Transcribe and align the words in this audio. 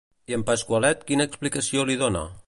I 0.31 0.35
en 0.37 0.45
Pasqualet 0.47 1.03
quina 1.11 1.27
explicació 1.31 1.85
li 1.91 1.99
dona? 2.05 2.25